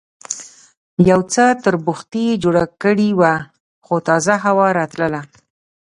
یو 1.09 1.19
څه 1.33 1.43
تربوختي 1.63 2.21
یې 2.29 2.35
جوړه 2.43 2.63
کړې 2.83 3.09
وه، 3.19 3.33
خو 3.85 3.95
تازه 4.07 4.33
هوا 4.45 4.67
راتلله. 4.79 5.21